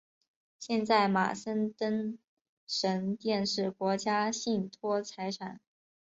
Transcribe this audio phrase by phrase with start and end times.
[0.57, 2.17] 现在马森登
[2.65, 5.59] 神殿是国家信托财产。